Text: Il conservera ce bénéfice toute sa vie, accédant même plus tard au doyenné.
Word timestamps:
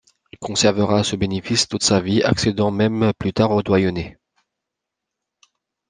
Il 0.33 0.39
conservera 0.39 1.03
ce 1.03 1.15
bénéfice 1.15 1.67
toute 1.67 1.83
sa 1.83 1.99
vie, 2.01 2.23
accédant 2.23 2.71
même 2.71 3.11
plus 3.19 3.33
tard 3.33 3.51
au 3.51 3.61
doyenné. 3.61 4.17